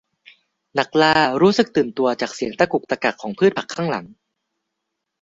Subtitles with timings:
[0.77, 4.05] นักล่ารู้สึกตื่นตัวจากเสียงตะกุกตะกักของพืชผักข้างหลัง